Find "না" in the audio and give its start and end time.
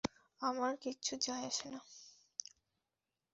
1.69-1.79